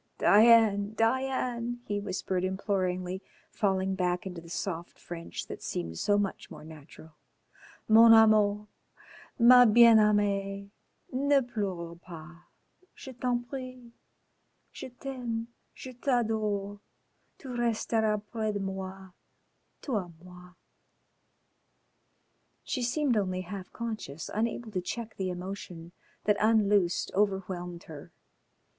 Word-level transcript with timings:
"Diane, 0.17 0.95
Diane," 0.95 1.81
he 1.85 1.99
whispered 1.99 2.43
imploringly, 2.43 3.21
falling 3.51 3.93
back 3.93 4.25
into 4.25 4.41
the 4.41 4.49
soft 4.49 4.97
French 4.97 5.45
that 5.45 5.61
seemed 5.61 5.99
so 5.99 6.17
much 6.17 6.49
more 6.49 6.63
natural. 6.65 7.11
"Mon 7.87 8.11
amour, 8.11 8.65
ma 9.37 9.63
bien 9.65 9.99
aimee. 9.99 10.71
Ne 11.11 11.41
pleures 11.43 11.99
pas, 12.01 12.35
je 12.95 13.11
t'en 13.13 13.43
prie. 13.43 13.91
Je 14.71 14.89
t'aime, 14.89 15.47
je 15.75 15.91
t'adore. 15.93 16.79
Tu 17.37 17.49
resteras 17.49 18.23
pres 18.31 18.53
de 18.53 18.59
moi, 18.59 19.11
tout 19.83 19.97
a 19.97 20.11
moi." 20.25 20.53
She 22.63 22.81
seemed 22.81 23.15
only 23.15 23.41
half 23.41 23.71
conscious, 23.71 24.31
unable 24.33 24.71
to 24.71 24.81
check 24.81 25.15
the 25.17 25.29
emotion 25.29 25.91
that, 26.23 26.37
unloosed, 26.39 27.11
overwhelmed 27.13 27.83
her. 27.83 28.11